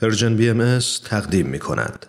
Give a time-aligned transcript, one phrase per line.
[0.00, 2.06] پرژن بی ام تقدیم می کند.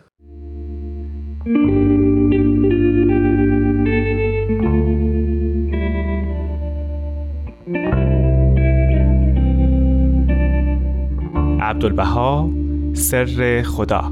[11.61, 12.49] عبدالبها
[12.93, 14.11] سر خدا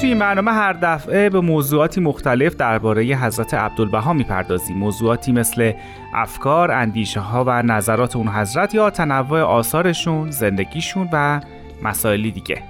[0.00, 4.76] توی این برنامه هر دفعه به موضوعاتی مختلف درباره حضرت عبدالبها می‌پردازیم.
[4.76, 5.72] موضوعاتی مثل
[6.14, 11.40] افکار، اندیشه ها و نظرات اون حضرت یا تنوع آثارشون، زندگیشون و
[11.82, 12.62] مسائلی دیگه.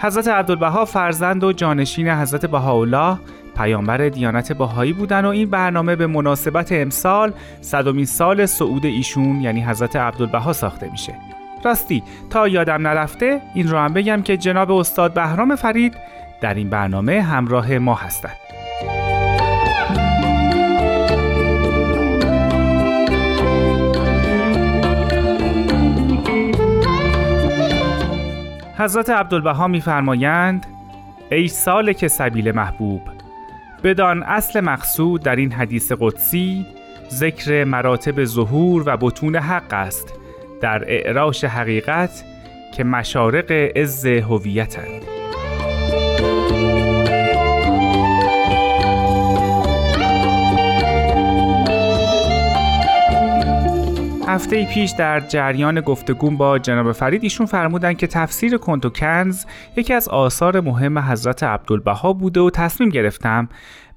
[0.00, 3.18] حضرت عبدالبها فرزند و جانشین حضرت بهاءالله
[3.56, 9.64] پیامبر دیانت باهایی بودن و این برنامه به مناسبت امسال صدومین سال صعود ایشون یعنی
[9.64, 11.14] حضرت عبدالبها ساخته میشه.
[11.64, 15.94] راستی تا یادم نرفته این رو هم بگم که جناب استاد بهرام فرید
[16.40, 18.36] در این برنامه همراه ما هستند.
[28.78, 30.66] حضرت عبدالبها میفرمایند
[31.30, 33.02] ای سالک سبیل محبوب
[33.84, 36.66] بدان اصل مقصود در این حدیث قدسی
[37.10, 40.12] ذکر مراتب ظهور و بتون حق است
[40.60, 42.24] در اعراش حقیقت
[42.76, 45.13] که مشارق عز هویتند
[54.34, 59.44] هفته پیش در جریان گفتگو با جناب فرید ایشون فرمودن که تفسیر کنت کنز
[59.76, 63.48] یکی از آثار مهم حضرت عبدالبها بوده و تصمیم گرفتم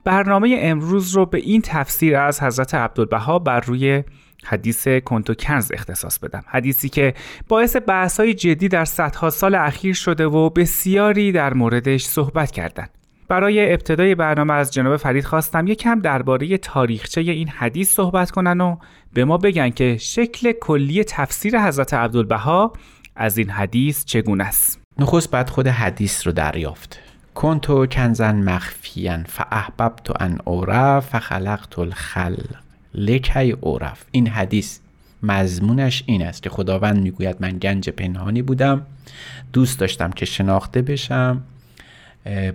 [0.03, 4.03] برنامه امروز رو به این تفسیر از حضرت عبدالبها بر روی
[4.45, 6.43] حدیث کنت و کنز اختصاص بدم.
[6.47, 7.13] حدیثی که
[7.47, 7.75] باعث
[8.19, 12.89] های جدی در صدها سال اخیر شده و بسیاری در موردش صحبت کردند.
[13.27, 18.77] برای ابتدای برنامه از جناب فرید خواستم یکم درباره تاریخچه این حدیث صحبت کنن و
[19.13, 22.73] به ما بگن که شکل کلی تفسیر حضرت عبدالبها
[23.15, 24.81] از این حدیث چگونه است.
[24.99, 26.99] نخست بعد خود حدیث رو دریافت.
[27.35, 29.25] کنتو کنزن مخفیان
[30.03, 32.66] تو ان اورف فخلقت الخلق.
[32.97, 34.05] لکی اورف.
[34.11, 34.79] این حدیث
[35.23, 38.85] مضمونش این است که خداوند می‌گوید من گنج پنهانی بودم
[39.53, 41.43] دوست داشتم که شناخته بشم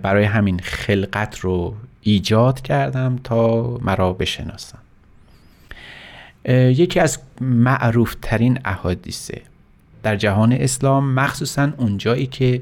[0.01, 4.77] برای همین خلقت رو ایجاد کردم تا مرا بشناسم
[6.49, 9.41] یکی از معروف ترین احادیثه
[10.03, 12.61] در جهان اسلام مخصوصا اونجایی که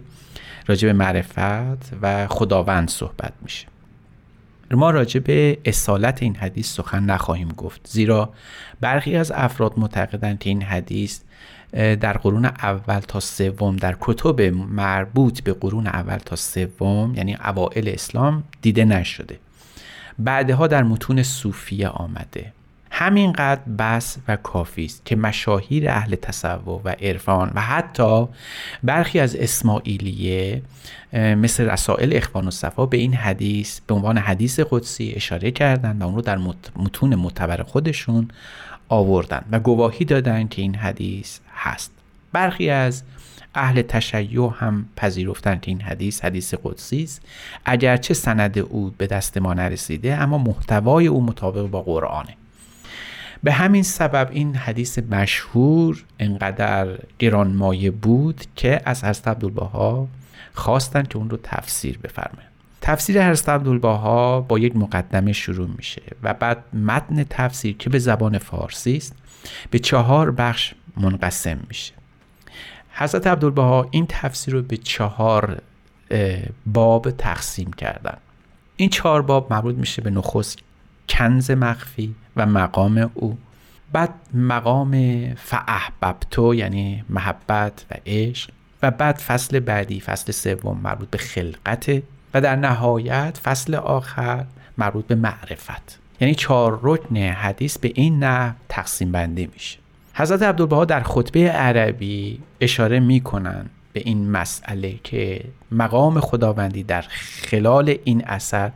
[0.68, 3.68] راجع به معرفت و خداوند صحبت میشه.
[4.76, 7.82] ما راجع به اصالت این حدیث سخن نخواهیم گفت.
[7.88, 8.34] زیرا
[8.82, 11.20] برخی از افراد معتقدند که این حدیث
[11.74, 17.90] در قرون اول تا سوم در کتب مربوط به قرون اول تا سوم یعنی اوائل
[17.94, 19.40] اسلام دیده نشده.
[20.20, 22.54] بعدها در متون صوفیه آمده.
[22.94, 28.28] همینقدر بس و کافی است که مشاهیر اهل تصوف و عرفان و حتی
[28.84, 30.62] برخی از اسماعیلیه
[31.14, 36.06] مثل رسائل اخوان و صفا به این حدیث به عنوان حدیث قدسی اشاره کردند و
[36.06, 36.38] اون رو در
[36.76, 38.28] متون معتبر خودشون
[38.90, 41.92] آوردن و گواهی دادند که این حدیث هست.
[42.32, 43.04] برخی از
[43.56, 47.22] اهل تشیع هم پذیرفتن که این حدیث حدیث قدسی است.
[47.66, 52.41] اگرچه سند او به دست ما نرسیده اما محتوای او مطابق با قرآنه.
[53.44, 56.88] به همین سبب این حدیث مشهور انقدر
[57.20, 60.08] گرانمایه بود که از حضرت عبدالبها
[60.54, 62.52] خواستن که اون رو تفسیر بفرمایند.
[62.82, 68.38] تفسیر حضرت عبدالبها با یک مقدمه شروع میشه و بعد متن تفسیر که به زبان
[68.38, 69.16] فارسی است
[69.72, 71.94] به چهار بخش منقسم میشه.
[72.92, 75.62] حضرت عبدالبها این تفسیر رو به چهار
[76.66, 78.18] باب تقسیم کردن.
[78.76, 80.60] این چهار باب مربوط میشه به نخست
[81.10, 83.38] کنز مخفی و مقام او.
[83.94, 88.50] بعد مقام فاحببتو یعنی محبت و عشق.
[88.84, 92.04] و بعد فصل بعدی فصل سوم مربوط به خلقت.
[92.34, 94.46] و در نهایت فصل آخر
[94.78, 96.00] مربوط به معرفت.
[96.22, 99.78] یعنی چهار رکن حدیث به این نه تقسیم بندی میشه.
[100.14, 107.02] حضرت عبدالبها در خطبه عربی اشاره می‌کنن به این مسئله که مقام خداوندی در
[107.50, 108.72] خلال این اثر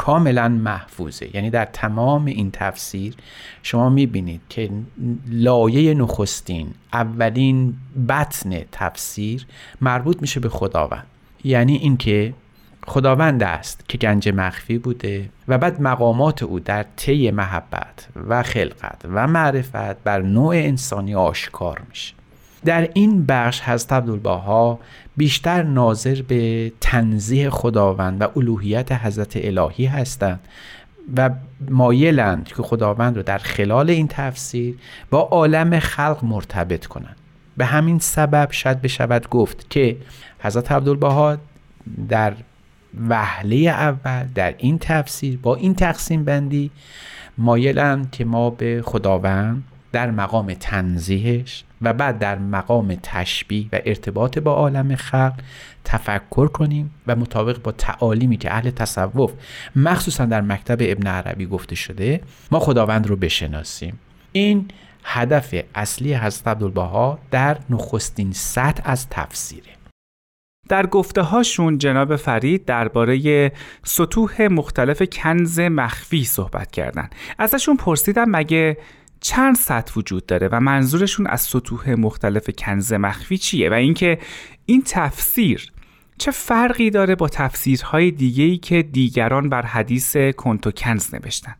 [0.00, 1.36] کاملا محفوظه.
[1.36, 3.14] یعنی در تمام این تفسیر
[3.62, 4.70] شما می‌بینید که
[5.28, 7.74] لایه نخستین اولین
[8.08, 9.46] بطن تفسیر
[9.80, 11.06] مربوط میشه به خداوند.
[11.44, 12.34] یعنی اینکه
[12.86, 19.02] خداوند است که گنج مخفی بوده و بعد مقامات او در طی محبت و خلقت
[19.04, 22.14] و معرفت بر نوع انسانی آشکار میشه.
[22.64, 24.78] در این بخش حضرت عبدالبها
[25.20, 30.40] بیشتر ناظر به تنزیه خداوند و الوهیت حضرت الهی هستند
[31.16, 31.30] و
[31.70, 34.74] مایلند که خداوند رو در خلال این تفسیر
[35.10, 37.16] با عالم خلق مرتبط کنند.
[37.56, 39.96] به همین سبب شاید بشود گفت که
[40.38, 41.36] حضرت عبدالبها
[42.08, 42.32] در
[43.08, 46.70] وهله اول در این تفسیر با این تقسیم بندی
[47.38, 54.38] مایلند که ما به خداوند در مقام تنزیهش و بعد در مقام تشبیه و ارتباط
[54.38, 55.34] با عالم خلق
[55.84, 59.32] تفکر کنیم و مطابق با تعالیمی که اهل تصوف
[59.76, 62.20] مخصوصا در مکتب ابن عربی گفته شده
[62.50, 63.98] ما خداوند رو بشناسیم.
[64.32, 64.68] این
[65.04, 69.70] هدف اصلی حضرت عبدالبها در نخستین سطح از تفسیره.
[70.68, 73.52] در گفته هاشون جناب فرید درباره
[73.84, 77.10] سطوح مختلف کنز مخفی صحبت کردن.
[77.38, 78.76] ازشون پرسیدم مگه
[79.20, 84.18] چند سطح وجود داره و منظورشون از سطوح مختلف کنز مخفی چیه و اینکه
[84.66, 85.72] این تفسیر
[86.18, 91.54] چه فرقی داره با تفسیرهای دیگه‌ای که دیگران بر حدیث کنت و کنز نوشتن؟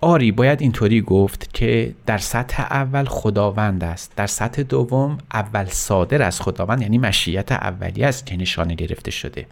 [0.00, 4.12] آری باید اینطوری گفت که در سطح اول خداوند است.
[4.16, 9.46] در سطح دوم اول صادر از خداوند یعنی مشیت اولی است که نشانه گرفته شده.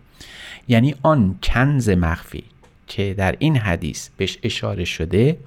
[0.69, 2.45] یعنی آن کنز مخفی
[2.87, 5.39] که در این حدیث بهش اشاره شده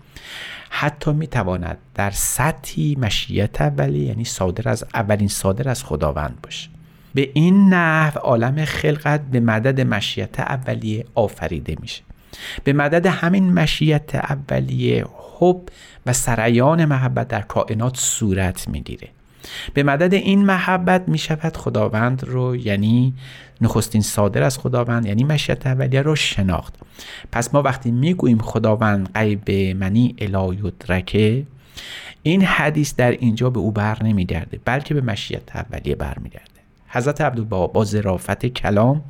[0.70, 6.70] حتی می‌تواند در سطحی مشیت اولی یعنی صادر از اولین صادر از خداوند باشه.
[7.14, 12.02] به این نحو عالم خلقت به مدد مشیت اولیه آفریده میشه.
[12.64, 15.06] به مدد همین مشیت اولیه
[15.40, 15.62] حب
[16.06, 19.10] و سریان محبت در کائنات صورت می‌گیره.
[19.74, 23.14] به مدد این محبت می شود خداوند رو یعنی
[23.62, 26.76] نخستین صادر از خداوند یعنی مشیت اولیه رو شناخت.
[27.32, 31.44] پس ما وقتی می‌گوییم خداوند غیب منی الا یدرکه
[32.24, 36.50] این حدیث در اینجا به او بر نمیگرده بلکه به مشیت اولیه برمیگرده
[36.88, 39.02] حضرت عبدالبها با ظرافت کلام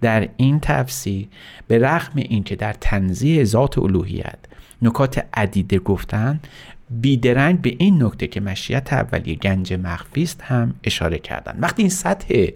[0.00, 1.28] در این تفسیر
[1.68, 4.38] به رغم اینکه در تنزیه ذات الوهیت
[4.82, 6.40] نکات عدیده گفتن
[6.90, 11.58] بیدرنگ به این نکته که مشیت اولیه گنج مخفی است هم اشاره کردن.
[11.60, 12.46] وقتی این سطح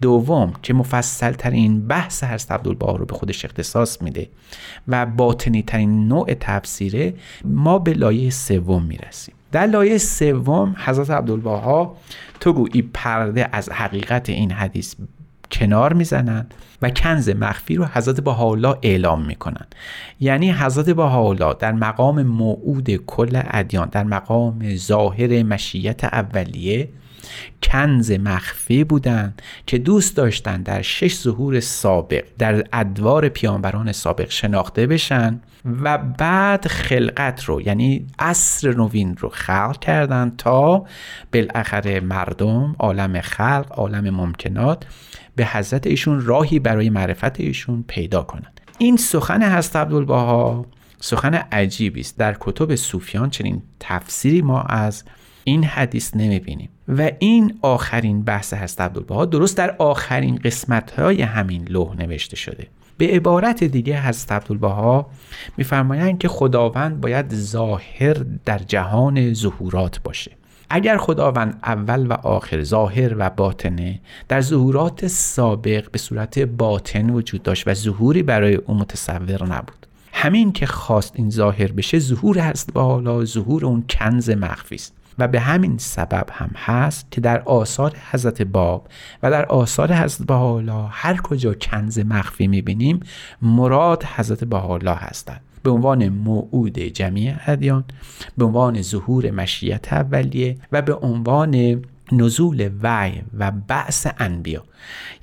[0.00, 4.28] دوم که مفصل ترین بحث هست عبدالبها رو به خودش اختصاص میده
[4.88, 7.14] و باطنی ترین نوع تفسیره
[7.44, 9.34] ما به لایه سوم می‌رسیم.
[9.52, 11.96] در لایه سوم حضرت عبدالبها
[12.40, 14.94] تو گویی پرده از حقیقت این حدیث
[15.50, 19.66] کنار می‌زنند و کنز مخفی رو حضرت با حالا اعلام می‌کنن.
[20.20, 26.88] یعنی حضرت با حالا در مقام موعود کل ادیان در مقام ظاهر مشیت اولیه
[27.62, 34.86] کنز مخفی بودند که دوست داشتند در شش ظهور سابق در ادوار پیانبران سابق شناخته
[34.86, 35.40] بشن
[35.82, 40.86] و بعد خلقت رو یعنی عصر نوین رو خلق کردند تا
[41.32, 44.86] بالاخره مردم عالم خلق عالم ممکنات
[45.36, 48.60] به حضرت ایشون راهی برای معرفت ایشون پیدا کنند.
[48.78, 50.66] این سخن حضرت عبدالبها
[51.00, 52.18] سخن عجیبی است.
[52.18, 55.04] در کتب صوفیان چنین تفسیری ما از
[55.44, 56.68] این حدیث نمی‌بینیم.
[56.88, 62.66] و این آخرین بحث هست عبدالبها درست در آخرین قسمت های همین لوح نوشته شده.
[62.98, 65.10] به عبارت دیگه حضرت عبدالبها
[65.56, 68.14] میفرمایند که خداوند باید ظاهر
[68.44, 70.30] در جهان ظهورات باشه.
[70.70, 77.42] اگر خداوند اول و آخر ظاهر و باطنه در ظهورات سابق به صورت باطن وجود
[77.42, 79.86] داشت و ظهوری برای او متصور نبود.
[80.12, 84.94] همین که خواست این ظاهر بشه ظهور هست با حالا ظهور اون کنز مخفی است.
[85.18, 88.88] و به همین سبب هم هست که در آثار حضرت باب
[89.22, 93.00] و در آثار حضرت بهاءالله هر کجا کنز مخفی می‌بینیم
[93.42, 95.40] مراد حضرت بهاءالله هستند.
[95.66, 97.84] به عنوان موعود جمعی ادیان
[98.38, 101.82] به عنوان ظهور مشیت اولیه و به عنوان
[102.12, 104.64] نزول وعی و بعث انبیا.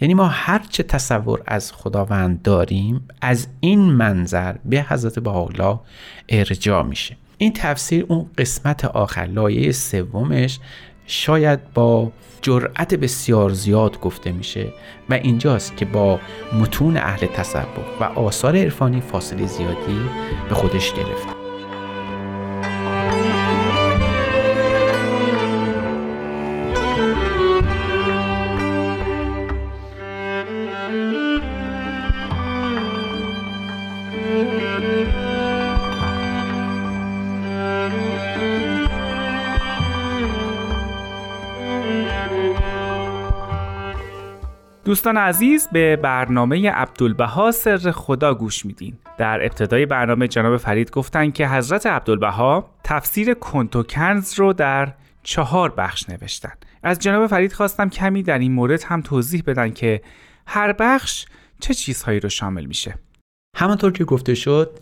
[0.02, 5.80] یعنی ما هر چه تصور از خداوند داریم از این منظر به حضرت بهاءالله
[6.30, 7.18] ارجاع میشه.
[7.38, 10.60] این تفسیر اون قسمت آخر لایه سومش
[11.08, 14.68] شاید با جرأت بسیار زیاد گفته میشه
[15.10, 16.20] و اینجاست که با
[16.62, 20.00] متون اهل تصوف و آثار عرفانی فاصله زیادی
[20.50, 21.43] به خودش گرفت.
[44.94, 48.98] دوستان عزیز به برنامه عبدالبها سر خدا گوش میدین.
[49.18, 56.10] در ابتدای برنامه جناب فرید گفتن که حضرت عبدالبها تفسیر کنتوکنز رو در چهار بخش
[56.10, 56.52] نوشتن.
[56.84, 60.02] از جناب فرید خواستم کمی در این مورد هم توضیح بدن که
[60.48, 61.26] هر بخش
[61.60, 62.96] چه چیزهایی رو شامل میشه.
[63.58, 64.80] همانطور که گفته شد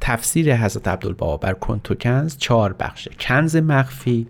[0.00, 3.10] تفسیر حضرت عبدالبها بر کنتوکنز چهار بخشه.
[3.20, 4.26] کنز مخفی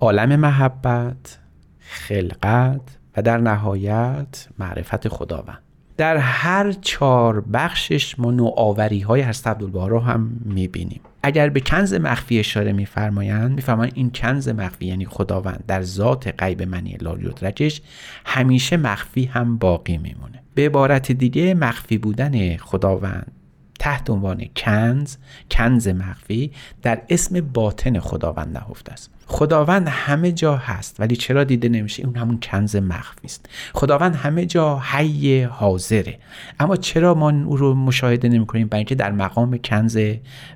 [0.00, 1.38] عالم محبت
[1.80, 5.58] خلقت و در نهایت معرفت خداوند.
[5.96, 11.00] در هر چهار بخشش ما نوآوری های هست عبدالبها رو هم می‌بینیم.
[11.22, 16.62] اگر به کنز مخفی اشاره میفرمایند میفرمایند این کنز مخفی یعنی خداوند در ذات غیب
[16.62, 17.80] منی لاریدرجش
[18.26, 20.42] همیشه مخفی هم باقی میمونه.
[20.54, 23.32] به عبارت دیگه مخفی بودن خداوند
[23.78, 25.16] تحت عنوان کنز
[25.50, 26.52] کنز مخفی
[26.82, 29.10] در اسم باطن خداوند نهفته است.
[29.26, 33.48] خداوند همه جا هست ولی چرا دیده نمیشه؟ اون همون کنز مخفی است.
[33.74, 36.18] خداوند همه جا حی حاضره.
[36.60, 39.98] اما چرا ما او رو مشاهده نمی کنیم برای اینکه در مقام کنز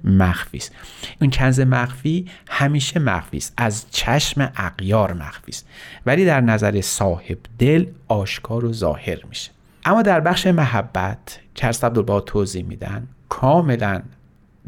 [0.05, 0.73] مخفی است.
[1.21, 3.55] اون کنز مخفی همیشه مخفی است.
[3.57, 5.67] از چشم اقیار مخفی است.
[6.07, 9.50] ولی در نظر صاحب دل آشکار و ظاهر میشه.
[9.84, 14.02] اما در بخش محبت که هست عبدالبها توضیح میدن کاملا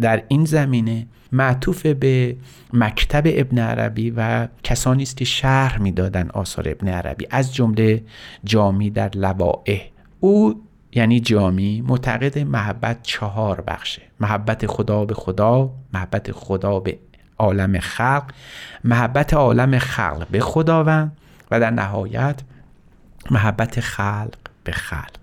[0.01, 2.37] در این زمینه معطوف به
[2.73, 7.27] مکتب ابن عربی و کسانی است که شرح می‌دادن آثار ابن عربی.
[7.31, 8.03] از جمله
[8.45, 9.83] جامی در لبائه
[10.21, 14.03] او یعنی جامی معتقد محبت چهار بخشه.
[14.21, 16.99] محبت خدا به خدا محبت خدا به
[17.39, 18.25] عالم خلق
[18.85, 21.17] محبت عالم خلق به خداوند
[21.51, 22.41] و در نهایت
[23.31, 25.23] محبت خلق به خلق.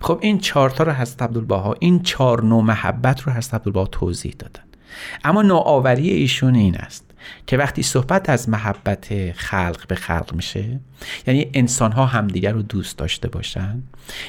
[0.00, 4.62] خب این چهارتا رو حضرت عبدالبها این چهار نوع محبت رو حضرت عبدالبها توضیح دادن.
[5.24, 7.04] اما نوآوری ایشون این است
[7.46, 10.80] که وقتی صحبت از محبت خلق به خلق میشه
[11.26, 13.82] یعنی انسان ها همدیگر رو دوست داشته باشن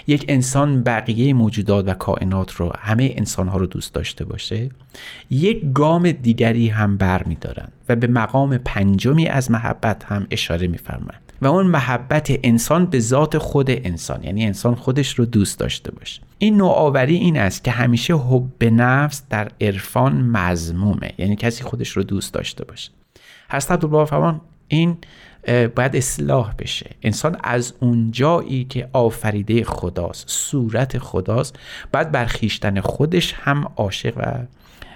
[0.07, 4.69] یک انسان بقیه موجودات و کائنات رو همه انسان ها رو دوست داشته باشه
[5.29, 11.31] یک گام دیگری هم بر میدارن و به مقام پنجمی از محبت هم اشاره میفرمایند.
[11.41, 16.21] و اون محبت انسان به ذات خود انسان یعنی انسان خودش رو دوست داشته باشه.
[16.38, 22.03] این نوآوری این است که همیشه حب نفس در عرفان مزمومه یعنی کسی خودش رو
[22.03, 22.91] دوست داشته باشه.
[23.51, 24.98] حضرت عبدالبها فرمان این
[25.48, 26.89] باید اصلاح بشه.
[27.03, 31.60] انسان از اون جایی که آفریده خداست صورت خداست
[31.93, 34.33] باید برخیشتن خودش هم عاشق و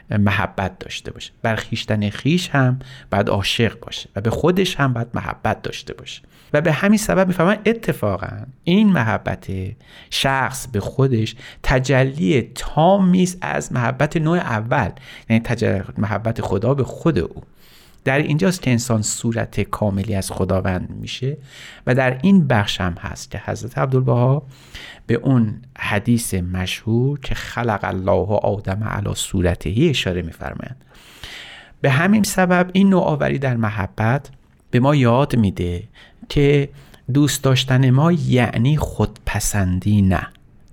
[0.09, 1.31] محبت داشته باشه.
[1.41, 2.79] برخیشتن خیش هم
[3.11, 6.21] باید عاشق باشه و به خودش هم باید محبت داشته باشه.
[6.53, 9.47] و به همین سبب می‌فهمن اتفاقا این محبت
[10.09, 14.89] شخص به خودش تجلی تامی است از محبت نوع اول.
[15.29, 15.43] یعنی
[15.97, 17.43] محبت خدا به خود او.
[18.05, 21.37] در اینجاست که انسان صورت کاملی از خداوند میشه
[21.87, 24.43] و در این بخش هم هست که حضرت عبدالبها
[25.07, 30.85] به اون حدیث مشهور که خلق الله آدم علی صورتهی اشاره میفرمایند
[31.81, 34.29] به همین سبب این نوآوری در محبت
[34.71, 35.83] به ما یاد میده
[36.29, 36.69] که
[37.13, 40.27] دوست داشتن ما یعنی خودپسندی نه.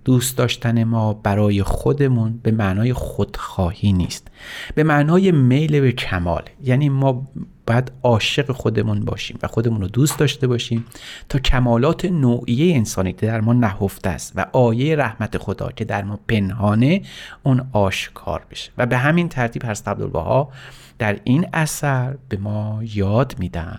[0.05, 4.29] دوست داشتن ما برای خودمون به معنای خودخواهی نیست.
[4.75, 6.43] به معنای میل به کمال.
[6.63, 7.29] یعنی ما
[7.67, 10.85] باید عاشق خودمون باشیم و خودمون رو دوست داشته باشیم
[11.29, 16.05] تا کمالات نوعیه انسانی که در ما نهفته است و آیه رحمت خدا که در
[16.05, 17.03] ما پنهانه
[17.43, 18.73] اون آشکار بشه.
[18.79, 20.53] و به همین ترتیب هست عبدالبها
[20.99, 23.79] در این اثر به ما یاد میدن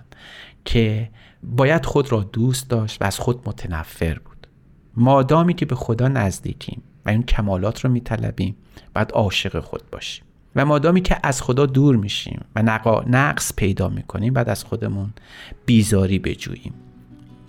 [0.65, 1.09] که
[1.43, 4.32] باید خود را دوست داشت و از خود متنفر بود.
[4.95, 8.55] مادامی که به خدا نزدیکیم و این کمالات رو میطلبیم
[8.95, 10.25] باید عاشق خود باشیم.
[10.55, 12.63] و مادامی که از خدا دور میشیم و
[13.07, 15.13] نقص پیدا می‌کنیم بعد از خودمون
[15.65, 16.73] بیزاری بجوییم.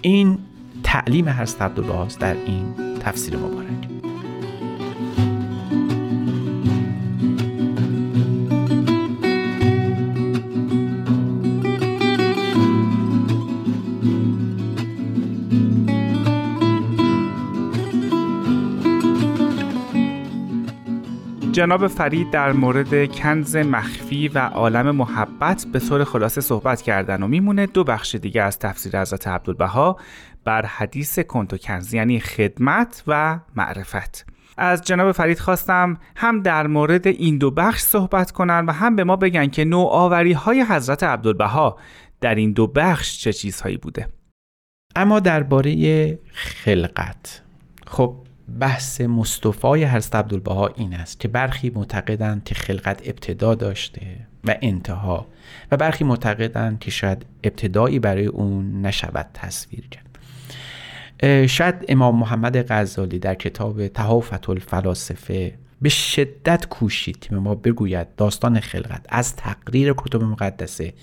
[0.00, 0.38] این
[0.82, 3.93] تعلیم هر عبدالله در این تفسیر مبارک.
[21.54, 27.26] جناب فرید در مورد کنز مخفی و عالم محبت به طور خلاصه صحبت کردن و
[27.26, 29.96] میمونه دو بخش دیگه از تفسیر حضرت عبدالبها
[30.44, 34.26] بر حدیث کنت و کنز یعنی خدمت و معرفت.
[34.56, 39.04] از جناب فرید خواستم هم در مورد این دو بخش صحبت کنن و هم به
[39.04, 41.78] ما بگن که نوآوری های حضرت عبدالبها
[42.20, 44.08] در این دو بخش چه چیزهایی بوده.
[44.96, 47.42] اما درباره خلقت.
[47.86, 48.16] خب
[48.60, 54.00] بحث مصطفای حضرت عبدالبها این است که برخی معتقدند که خلقت ابتدا داشته
[54.44, 55.26] و انتها
[55.70, 60.04] و برخی معتقدند که شاید ابتدایی برای اون نشود تصویر کرد.
[61.48, 68.60] شاید امام محمد غزالی در کتاب تحافت الفلاسفه به شدت کوشید تیم ما بگوید داستان
[68.60, 70.94] خلقت از تقریر کتب مقدسه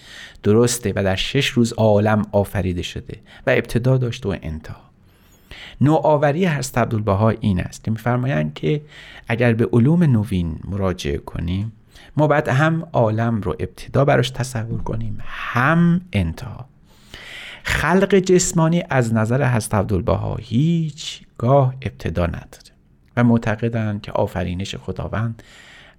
[0.43, 3.17] درسته و در شش روز عالم آفریده شده
[3.47, 4.90] و ابتدا داشته و انتها.
[5.81, 7.83] نوآوری هست عبدالبها این است.
[7.83, 8.81] که میفرمایند که
[9.27, 11.71] اگر به علوم نوین مراجعه کنیم
[12.17, 15.17] ما باید هم عالم رو ابتدا براش تصور کنیم.
[15.25, 16.65] هم انتها.
[17.63, 19.93] خلق جسمانی از نظر حضرت
[20.39, 22.71] هیچ گاه ابتدا نداره
[23.17, 25.43] و معتقدند که آفرینش خداوند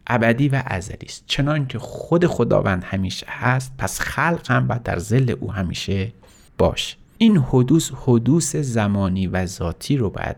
[0.07, 1.25] ابدی و ازلی است.
[1.26, 6.12] چنان که خود خداوند همیشه هست پس خلق هم باید در زل او همیشه
[6.59, 6.97] باشه.
[7.23, 10.37] این حدوث حدوث زمانی و ذاتی رو باید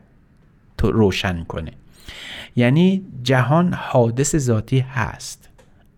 [0.83, 1.73] روشن کنه.
[2.57, 5.49] یعنی جهان حادث ذاتی هست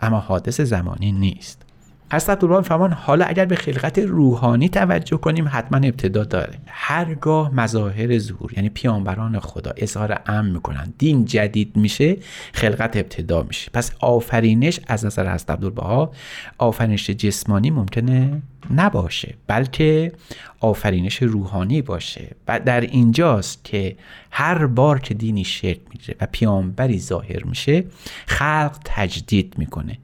[0.01, 1.63] اما حادث زمانی نیست.
[2.11, 6.59] از عبدالله فرمان حالا اگر به خلقت روحانی توجه کنیم حتما ابتدا داره.
[6.67, 12.17] هرگاه مظاهر ظهور یعنی پیامبران خدا اظهار امن می‌کنن دین جدید میشه
[12.53, 13.71] خلقت ابتدا میشه.
[13.71, 16.13] پس آفرینش از نظر حضرت عبدالبها
[16.59, 20.13] آفرینش جسمانی ممکنه؟ نباشه بلکه
[20.61, 22.37] آفرینش روحانی باشه.
[22.49, 23.97] و در اینجاست که
[24.31, 27.85] هر بار که دینی شکل می‌گیره و پیامبری ظاهر میشه
[28.27, 29.99] خلق تجدید می‌کنه.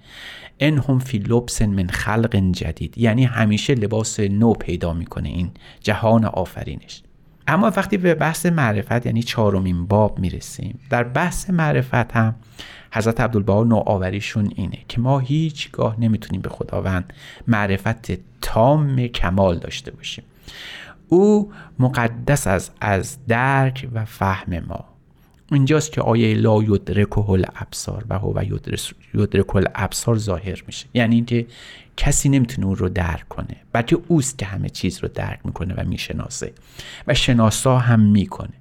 [0.61, 2.99] انهم فی لبس من خلق جدید.
[2.99, 5.51] یعنی همیشه لباس نو پیدا می‌کنه این
[5.81, 7.03] جهان آفرینش.
[7.47, 12.35] اما وقتی به بحث معرفت یعنی چهارمین باب می‌رسیم در بحث معرفت هم
[12.93, 17.13] حضرت عبدالبها نوآوریشون اینه که ما هیچگاه نمی‌تونیم به خداوند
[17.49, 20.25] معرفت تام کمال داشته باشیم.
[21.09, 24.85] او مقدس از از درک و فهم ما.
[25.53, 28.43] اینجاست که آیه لا یدرکه الابصار و هو
[29.15, 30.87] یدرک الابصار ظاهر میشه.
[30.95, 31.47] یعنی اینکه
[31.97, 33.57] کسی نمی‌تونه اون رو درک کنه.
[33.73, 36.53] بلکه اوست که همه چیز رو درک می‌کنه و می‌شناسه.
[37.07, 38.53] و شناسا هم می‌کنه.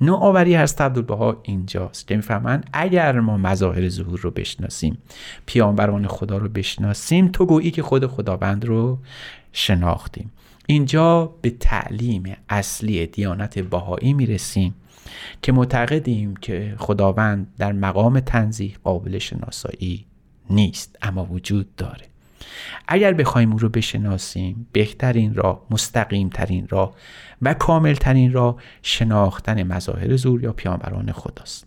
[0.00, 4.98] نوآوری هست عبدالبها اینجاست که می‌فهمن اگر ما مظاهر ظهور رو بشناسیم
[5.46, 8.98] پیامبران خدا رو بشناسیم تو گویی که خود خداوند رو
[9.52, 10.32] شناختیم.
[10.66, 14.74] اینجا به تعلیم اصلی دیانت بهایی می‌رسیم
[15.42, 20.06] که معتقدیم که خداوند در مقام تنزیه قابل شناسایی
[20.50, 22.11] نیست اما وجود داره.
[22.88, 26.94] اگر بخوایم او رو بشناسیم بهترین راه مستقیم ترین راه
[27.42, 31.66] و کامل ترین راه شناختن مظاهر زور یا پیامبران خداست.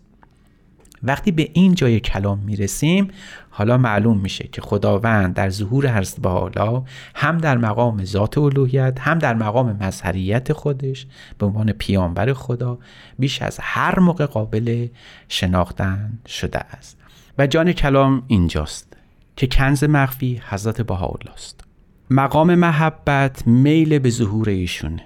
[1.02, 3.08] وقتی به این جای کلام می‌رسیم
[3.50, 6.84] حالا معلوم میشه که خداوند در ظهور هست به حالا
[7.14, 11.06] هم در مقام ذات الوهیت هم در مقام مظهریت خودش
[11.38, 12.78] به عنوان پیامبر خدا
[13.18, 14.86] بیش از هر موقع قابل
[15.28, 16.98] شناختن شده است.
[17.38, 18.95] و جان کلام اینجاست.
[19.36, 21.64] که کنز مخفی حضرت بهاءالله است
[22.10, 25.02] مقام محبت میل به ظهور ایشونه.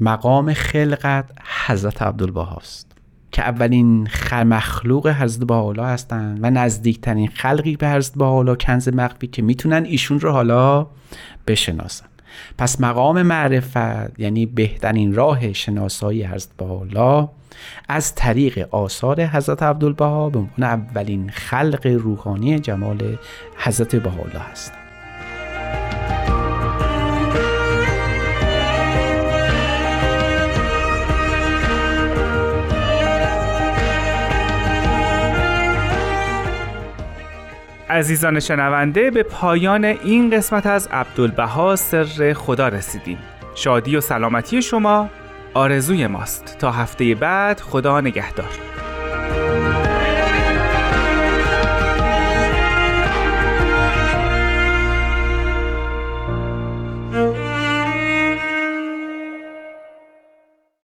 [0.00, 1.30] مقام خلقت
[1.66, 2.92] حضرت عبدالبهاست
[3.32, 9.42] که اولین مخلوق حضرت بالا هستند و نزدیکترین خلقی به حضرت بالا کنز مخفی که
[9.42, 10.86] می‌تونن ایشون رو حالا
[11.46, 12.06] بشناسن.
[12.58, 17.28] پس مقام معرفت یعنی بهترین راه شناسایی حضرت بالا
[17.88, 23.18] از طریق آثار حضرت عبدالبها به عنوان اولین خلق روحانی جمال
[23.56, 24.72] حضرت بهاءالله هست.
[37.90, 43.18] عزیزان شنونده به پایان این قسمت از عبدالبها سر خدا رسیدیم.
[43.54, 45.08] شادی و سلامتی شما
[45.54, 46.56] آرزوی ماست.
[46.58, 48.50] تا هفته بعد خدا نگهدار.